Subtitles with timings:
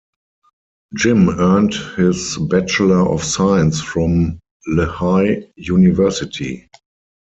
[0.95, 6.67] Jim earned his Bachelor of Science from Lehigh University.